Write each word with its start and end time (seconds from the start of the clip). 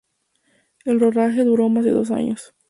El 0.83 0.99
rodaje 0.99 1.43
duró 1.43 1.69
más 1.69 1.85
de 1.85 1.91
dos 1.91 2.09
años. 2.09 2.55